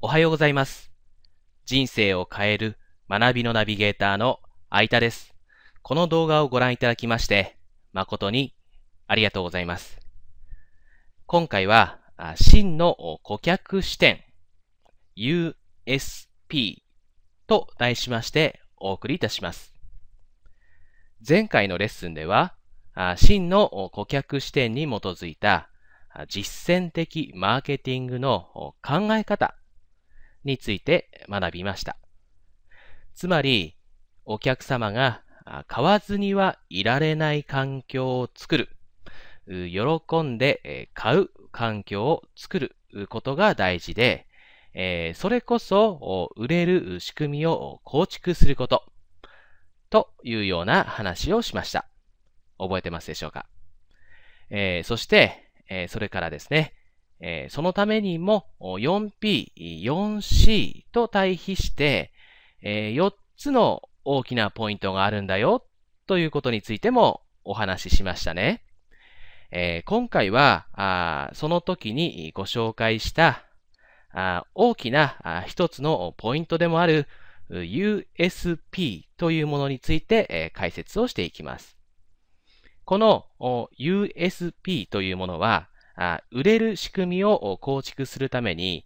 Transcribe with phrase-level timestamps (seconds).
[0.00, 0.92] おはようございます。
[1.64, 2.78] 人生を変える
[3.10, 4.38] 学びのナビゲーターの
[4.70, 5.34] 相田です。
[5.82, 7.56] この動画をご覧いただきまして、
[7.92, 8.54] 誠に
[9.08, 9.98] ありがとうございます。
[11.26, 11.98] 今回は、
[12.36, 14.22] 真の顧客視点
[15.16, 16.76] USP
[17.48, 19.74] と題しましてお送りいたします。
[21.28, 22.54] 前回のレッスンでは、
[23.16, 25.68] 真の顧客視点に基づいた
[26.28, 29.56] 実践的マーケティングの考え方
[30.48, 31.96] について学びました。
[33.14, 33.76] つまり、
[34.24, 35.22] お客様が
[35.68, 38.68] 買わずにはいられない環境を作る、
[39.46, 42.74] 喜んで買う環境を作る。
[43.10, 44.26] ことが大事で、
[45.14, 48.82] それこそ売れる仕組みを構築すること。
[49.90, 51.86] というような話をしました。
[52.58, 53.46] 覚えてますでしょうか、
[54.50, 56.74] えーそして、えーそれからですね、
[57.20, 62.12] えそのためにも 4P、4C と対比して、
[62.62, 65.64] え4つの大きなポイントがあるんだよ
[66.06, 68.62] ということについてもお話ししましたね。
[69.50, 73.44] え今回はあその時にご紹介した
[74.12, 77.06] あ大きな一つのポイントでもある
[77.50, 81.76] USP というものについて、え解説をしていきます。
[82.84, 83.26] この
[83.78, 85.68] USP というものは、
[86.30, 88.84] 売れる仕組みを構築するために、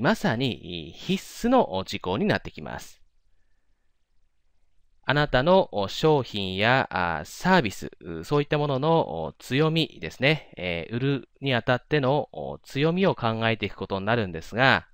[0.00, 3.02] まさに必須の事項になってきます。
[5.06, 6.88] あなたの商品や
[7.26, 7.90] サービス、
[8.24, 12.30] そういったものの強みですね、売るにあたっての
[12.62, 14.86] 強みを考えていくことになるんですが、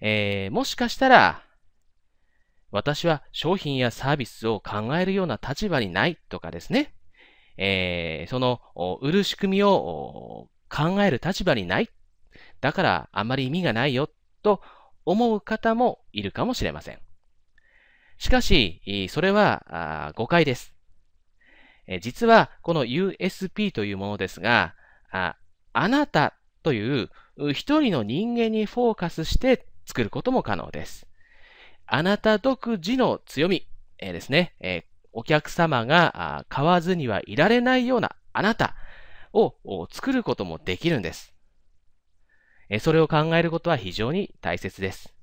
[0.00, 1.42] えもしかしたら、
[2.70, 6.94] 私は商品やサービスを考えるような立場にないとかですね、
[7.56, 8.60] えその
[9.00, 11.90] 売る仕組みを考える立場にない。
[12.60, 14.10] だからあまり意味がないよ
[14.42, 14.60] と
[15.04, 16.98] 思う方もいるかもしれません。
[18.18, 20.74] しかし、それは誤解です。
[22.00, 24.74] 実はこの USP というものですが、
[25.10, 25.36] あ
[25.74, 27.10] なたという
[27.52, 31.06] 一人の人間にフォーカスして作ることも可能です。
[31.86, 38.76] あなた独自の強み、えーですね、えーお客様が買わずにはいられないようなあなた
[39.32, 41.34] を作ることもできるんです。
[42.80, 45.14] それを考えることは非常に大切です。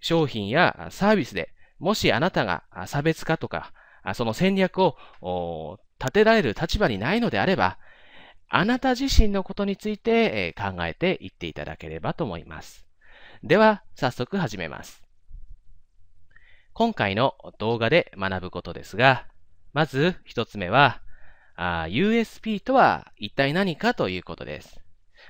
[0.00, 3.72] 商品やサービスでもしあなたが差別化とか、
[4.14, 7.78] その戦略を立てられる立場にないのであれば、
[8.48, 12.86] あなた自身のことについて考えていっていただければと思います。
[13.42, 15.02] では、早速始めます。
[16.72, 19.26] 今回の動画で学ぶことですが、
[19.72, 21.00] まず一つ目は、
[21.56, 24.80] あ USP とは一体何かということです。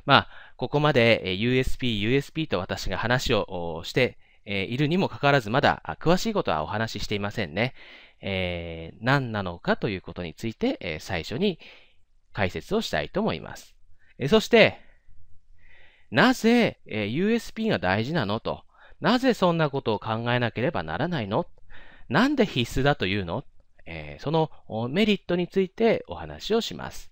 [0.05, 7.75] まあ、ここまで USP、USP と私が話をしているにもかかわらず、まだ詳しいことはお話ししていませんね。
[8.21, 11.59] えー何なのかということについて、え最初に
[12.33, 13.75] 解説をしたいと思います。
[14.19, 14.81] えそして、
[16.11, 18.65] なぜ、え USP が大事なのと、
[19.01, 21.47] なぜそんなことを考えなければならないの？
[22.09, 23.45] なんで必須だというの、
[23.87, 24.51] えその
[24.91, 27.11] メリットについてお話をします。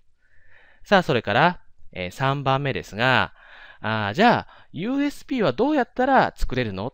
[0.83, 3.33] さあ、それから、え3番目ですが、
[3.81, 6.93] あじゃあ、USP はどうやったら作れるの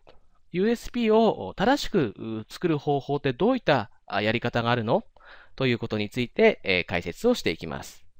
[0.54, 3.90] ?USB を正しく作る方法ってどういった
[4.22, 5.04] やり方があるの？
[5.56, 8.11] ということについて、え解説をしていきます。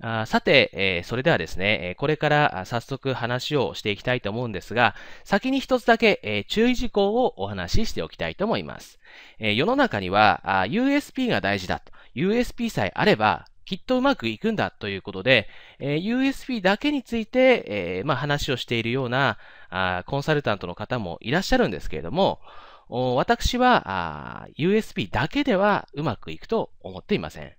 [0.00, 8.98] あさて、えーそれではですね、えこれから早速話をしていきたいと思うんですが、先に一つだけ、えー注意事項をお話ししておきたいと思います。
[9.38, 11.92] えー世の中にはあ USP が大事だと。
[12.14, 15.48] USP さえあれば、きっとうまくいくんだということで、
[15.78, 19.38] えー USP だけについて、えーまあ、話をしているような
[19.70, 22.40] あコンサルタントの方もいらっしゃるんですけれども、
[22.88, 23.82] 私は
[24.44, 27.52] あ USP だけではうまくいくと思っていません。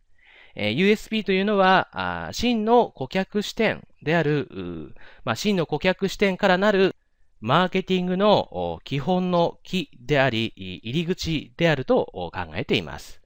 [0.60, 6.96] え USP というのは、真の顧客視点である、まあ、真の顧客視点からなる
[7.40, 13.22] マーケティングの基本の木であり、入り口であると考えています。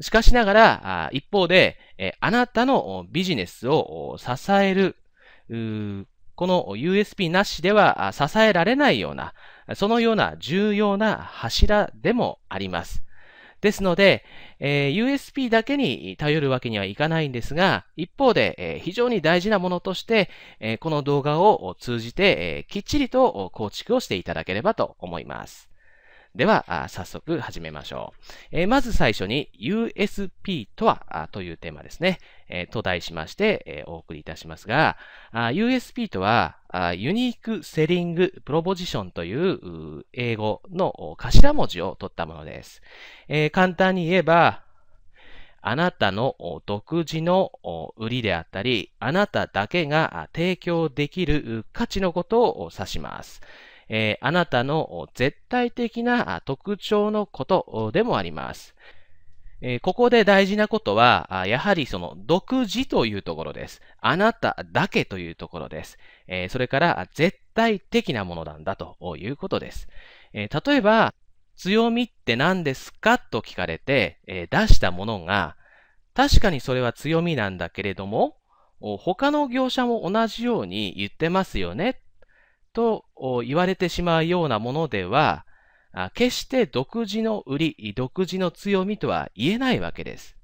[0.00, 1.78] しかしながら、一方で、
[2.18, 4.96] あなたのビジネスを支える、
[6.34, 9.32] この USP なしでは支えられないような、
[9.76, 13.04] そのような重要な柱でもあります。
[13.64, 14.24] ですので、
[14.60, 20.28] えー USP だけに頼るわけにはいかないんですが、一方で、えー非常に大事なものとして、
[20.60, 25.70] えーこの動画を通じて、えきっちりと構築をしていただければと思います。
[26.34, 28.12] では、早速始めましょ
[28.52, 28.58] う。
[28.58, 32.18] え、まず最初に USP とはというテーマですね。
[32.48, 34.96] え、と題しまして、え、お送りいたしますが、
[35.32, 36.58] USP とは
[36.96, 42.82] ユニークセリングプロポジションという英語の頭文字を取ったものです。
[43.28, 44.62] えー、簡単に言えば、
[45.66, 47.50] あなたの独自の
[47.96, 53.40] 売りであったり、あなただけが提供できる価値のことを指します。
[53.88, 58.74] えー、あなたの絶対的な特徴のことでもあります。
[59.66, 63.80] えー、ここで大事なことは、やはりその独自というところです。
[63.98, 65.96] あなただけというところです。
[66.26, 69.88] えー、それから絶対的なものなんだということです。
[70.34, 71.14] え例えば、
[71.56, 75.56] 強みって何ですかと聞かれて、え出したものが、
[76.12, 78.36] 確かにそれは強みなんだけれども、
[78.80, 82.02] 他の業者も同じように言ってますよね
[82.74, 83.06] と
[83.46, 85.46] 言われてしまうようなものでは、
[86.14, 90.36] 決して独自の売り、独自の強みとは言えないわけです。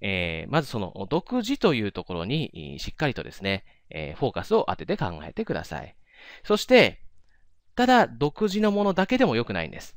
[0.00, 5.94] えー、まずその独自というところにしっかりとですね、えー、フォーカスを当てて考えてください。
[6.42, 7.00] そして、
[7.76, 9.96] ただ独自のものだけでも良くないんです。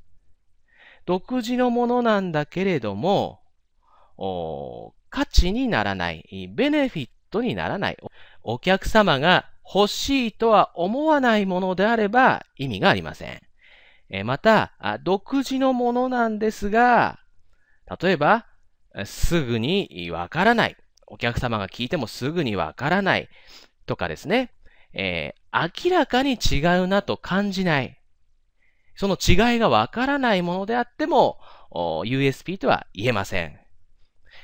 [1.05, 3.41] 独自のものなんだけれども、
[5.09, 7.97] 価値にならない、ベネフィットにならない、
[8.43, 13.41] お客様が欲しいとは思わないものであれば意味がありません。
[14.09, 14.73] えまた、
[15.03, 17.19] 独自のものなんですが、
[18.01, 18.45] 例えば、
[19.05, 20.77] すぐにわからない。
[21.07, 23.29] お客様が聞いてもすぐにわからない
[23.85, 24.51] とかですね、
[24.93, 28.01] えー、明らかに違うなと感じない。
[28.95, 31.37] その違いがわからないものであっても、
[31.71, 33.59] USP とは言えません。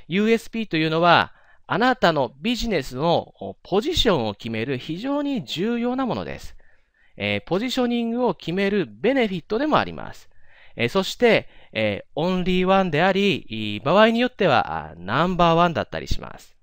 [0.10, 1.34] USP というのは、
[1.68, 3.34] あなたのビジネスの
[3.64, 6.58] ポジションを決める非常に重要なものです。
[7.24, 10.28] えー、ポジショニングを決めるベネフィットでもあります。
[10.76, 16.58] えー、そして、えー、オンリーワンであり、場合によってはナンバーワンだったりします。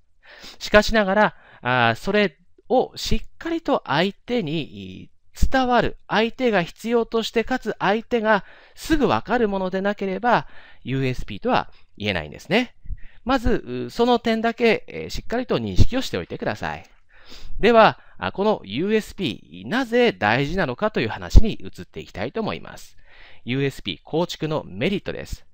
[0.58, 2.38] しかしながら、あそれ
[2.68, 5.10] をしっかりと相手に
[5.50, 8.44] 伝わる、相手が必要として、かつ相手が
[8.74, 10.48] すぐわかるものでなければ、
[10.84, 12.74] USP とは言えないんですね。
[13.24, 16.84] まず、その点だけえしっかりと認識をしておいてください。
[17.60, 18.00] では、
[18.32, 22.96] この USP、なぜ大事なのかという話に移っていきたいと思います。
[23.46, 25.46] USP 構築のメリットです。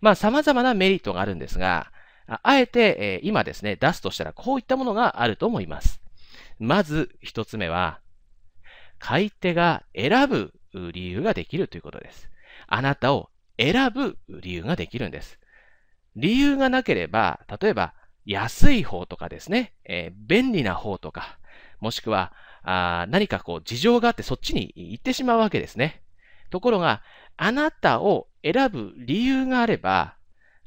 [0.00, 1.92] まあ、様々なメリットがあるんですが、
[2.26, 6.00] あえて今ですね、出すとしたらこういったものがあると思います。
[6.58, 8.00] まず一つ目は、
[8.98, 10.52] 買い手が選ぶ
[10.92, 12.28] 理由ができるということです。
[12.66, 15.38] あなたを選ぶ理由ができるんです。
[16.16, 17.94] 理由がなければ、例えば
[18.26, 21.38] 安い方とかですね、えー、便利な方とか、
[21.80, 22.32] もしくは
[22.62, 26.02] あ何かこう事情があってそっちに行ってしまうわけですね。
[26.50, 27.02] ところが、
[27.36, 30.16] あなたを選ぶ理由があれば、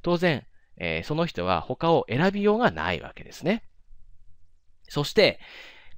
[0.04, 0.46] 当然、
[0.78, 3.64] えー、その人は他を選びようがないわけですね。
[4.88, 5.40] そして、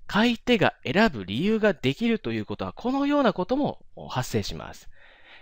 [0.05, 3.79] 買い手が選ぶ理由ができるということは、このようなことも
[4.09, 4.89] 発生します。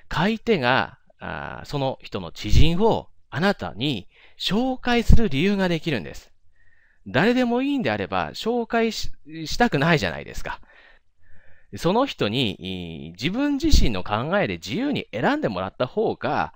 [0.08, 4.08] 買い手が、あその人の知人をあなたに
[4.40, 6.32] 紹介する理由ができるんです。
[7.07, 9.09] 誰でもいいんであれば紹介し
[9.57, 10.59] たくないじゃないですか。
[11.77, 16.53] その人に自分自身の考えで自由に選んでもらった方が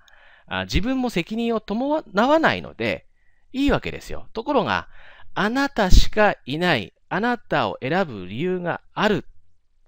[0.65, 3.05] 自分も責任を伴わないので
[3.53, 4.27] いいわけですよ。
[4.33, 4.87] ところが
[5.33, 9.25] あなたしかいない、あなたを選ぶ理由がある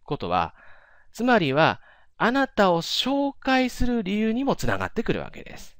[0.03, 0.55] ことは、
[1.13, 1.81] つまりは
[2.17, 5.76] あなたを紹介する理由にもつながってくるわけです。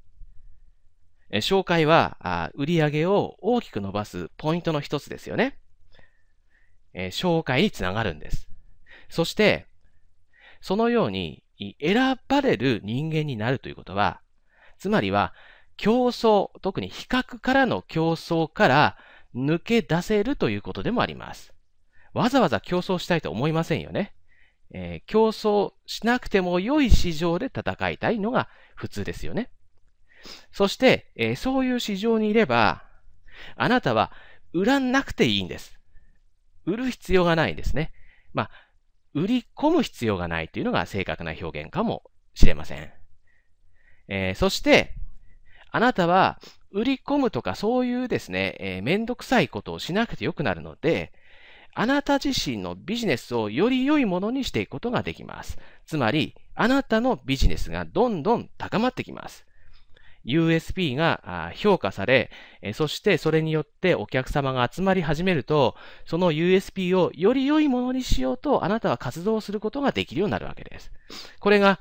[1.32, 5.58] 紹介は売り上げを大きく伸ばすポイントの一つですよね。
[6.94, 8.50] 紹介につながるんです。
[9.10, 9.68] そして、
[10.62, 11.44] そのように
[11.80, 14.22] 選ばれる人間になるということは、
[14.80, 15.34] つまりは
[15.76, 18.98] 競争、特に比較からの競争から
[19.36, 21.54] 抜け出せるということでもあります。
[22.14, 24.14] わざわざ競争したいと思いませんよね。
[24.72, 29.50] えー、競争しなくても良い市場で戦いたいのが普通ですよね。
[30.52, 32.84] そして、えー、そういう市場にいれば、
[33.56, 34.12] あなたは
[34.54, 35.80] 売らなくていいんです。
[36.66, 37.92] 売る必要がないんですね。
[38.34, 38.52] まあ、
[39.14, 42.04] 売り込む必要がないというのが正確な表現かも
[42.34, 42.92] しれません。
[44.08, 44.94] えー、そして、
[45.72, 46.40] あなたは
[46.72, 51.14] 売り込むとかそういうですね、えー、めんどくさいことをしなくてよくなるので、
[51.74, 55.58] あなた自身のビジネスをより良いものにしていくことができます。
[55.86, 59.47] つまり、あなたのビジネスがどんどん高まってきます。
[60.28, 62.30] USP が評価され、
[62.74, 70.92] そしてそれによってお客様が集まり始めると、その USP をより良いものにしようとあなたは活動することができるようになるわけです。
[71.40, 71.80] これが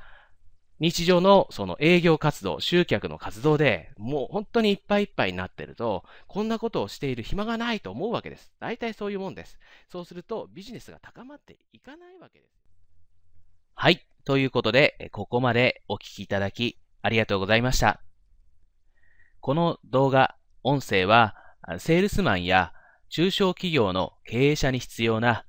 [0.79, 8.53] 日常のその営業活動、集客の活動でもう本当にいっぱいいっぱいになってると、こんなことをしている暇がないと思うわけです。
[8.59, 9.57] 大体そういうもんです。
[9.91, 12.51] そうするとビジネスが高まっていかないわけです。
[13.73, 14.05] はい。
[14.23, 18.06] ということで、ここまでお聞きいただきありがとうございました。
[19.47, 21.33] この動画、音声は、
[21.77, 22.73] セールスマンや
[23.07, 25.45] 中小企業の経営者に必要な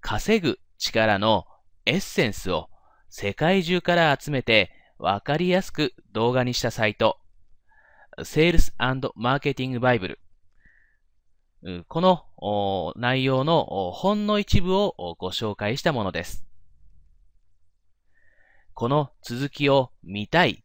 [0.00, 1.46] 稼ぐ力の
[1.84, 2.68] エッセンスを
[3.08, 7.18] 世界中から集めてわかりやすく動画にしたサイト、
[8.20, 10.14] Sales and Marketing Bible。
[11.88, 16.46] この内容のほんの一部をご紹介したものです。
[18.74, 20.62] この続きを見たい、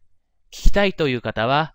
[0.52, 1.72] 聞きたいという方は、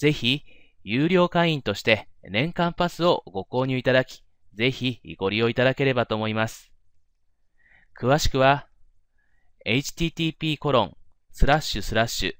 [0.00, 0.44] ぜひ
[0.82, 6.72] 有料会員として年間パスをご購入いただき、ぜひご利用いただければと思います。
[8.00, 8.66] 詳しくは
[9.66, 10.96] http コロン
[11.32, 12.32] スラッシュスラッシュ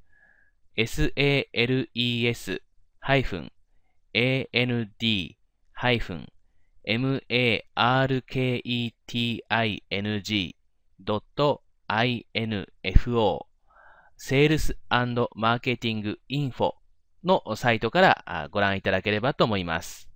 [14.19, 16.80] sales&marketing.info
[17.25, 20.09] のサイトからご覧いただければと思います。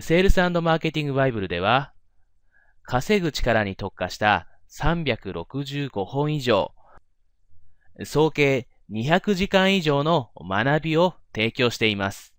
[0.00, 1.92] セールスマーケティングバイブルでは、
[2.82, 6.74] 稼ぐ力に特化した365本以上、
[8.04, 12.34] 総計200時間以上の学びを提供しています。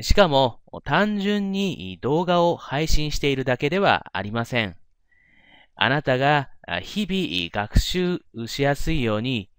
[0.00, 4.76] しかも、単純に動画を配信しているだけではありません。
[5.74, 6.50] あなたが
[6.82, 9.49] 日々学習しやすいように、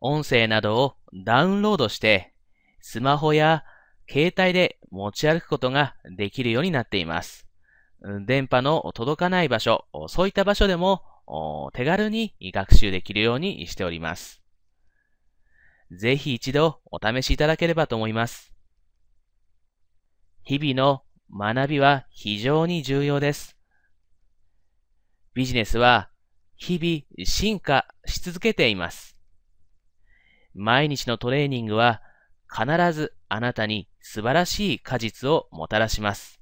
[0.00, 2.32] 音声などをダウンロードして、
[2.80, 3.64] スマホや
[4.08, 7.46] 携帯で持ち歩くことができるようになっています。
[8.26, 11.02] 電波の届かない場所、そういった場所でも
[11.74, 14.40] 手軽に学習できるようにしております。
[15.90, 18.54] ぜひ一度お試しいただければと思います。
[20.42, 23.56] 日々の学びは非常に重要です。
[25.34, 26.08] ビジネスは
[26.56, 29.17] 日々進化し続けています。
[30.54, 32.02] 毎日のトレーニングは
[32.50, 36.40] 必ずあなたに素晴らしい果実をもたらします。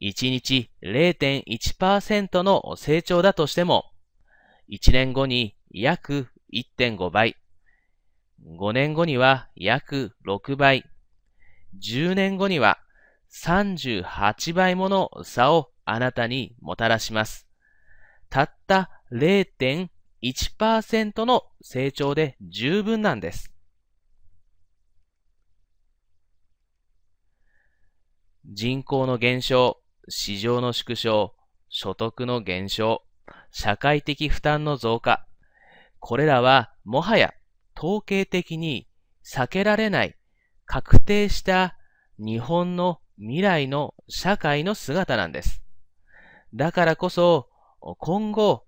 [0.00, 3.84] 1日0.1%の成長だとしても、
[4.70, 7.36] 1年後に約1.5倍、
[8.44, 10.84] 5年後には約6倍、
[11.78, 12.78] 10年後には
[13.30, 17.46] 38倍もの差をあなたにもたらします。
[18.28, 19.90] たった0.1%
[20.22, 23.52] 1%の成長で十分なんです。
[28.44, 31.34] 人口の減少、市場の縮小、
[31.68, 33.04] 所得の減少、
[33.50, 35.26] 社会的負担の増加、
[36.00, 37.32] これらはもはや
[37.76, 38.88] 統計的に
[39.24, 40.16] 避けられない
[40.66, 41.76] 確定した
[42.18, 45.62] 日本の未来の社会の姿なんです。
[46.54, 47.48] だからこそ
[47.98, 48.64] 今後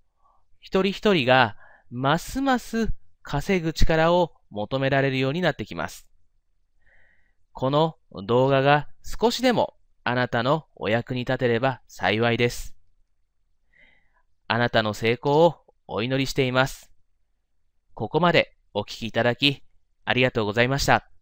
[0.63, 1.57] 一人一人が
[1.91, 6.07] ますます稼ぐ力を求められるようになってきます。
[7.51, 12.75] この動画が少しでもあなたのお役に立てれば幸いです。
[14.47, 15.55] あなたの成功を
[15.85, 16.89] お祈りしています。
[17.93, 19.63] ここまでお聞きいただき
[20.05, 21.12] ありがとうございました。